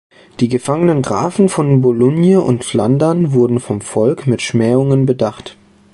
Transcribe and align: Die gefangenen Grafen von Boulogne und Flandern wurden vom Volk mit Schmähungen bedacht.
Die 0.39 0.47
gefangenen 0.47 1.03
Grafen 1.03 1.47
von 1.47 1.81
Boulogne 1.81 2.41
und 2.41 2.63
Flandern 2.65 3.33
wurden 3.33 3.59
vom 3.59 3.81
Volk 3.81 4.25
mit 4.25 4.41
Schmähungen 4.41 5.05
bedacht. 5.05 5.55